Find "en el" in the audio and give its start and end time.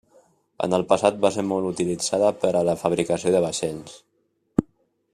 0.67-0.85